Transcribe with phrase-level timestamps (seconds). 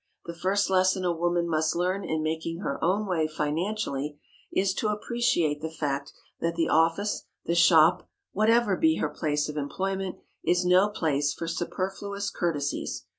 [0.25, 4.19] The first lesson a woman must learn in making her own way financially
[4.51, 9.57] is to appreciate the fact that the office, the shop, whatever be her place of
[9.57, 13.05] employment, is no place for superfluous courtesies.